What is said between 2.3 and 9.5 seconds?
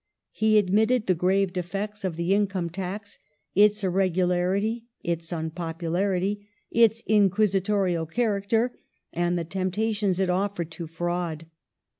income tax: its irregularity; its unpopularity; its inquisitorial character, and the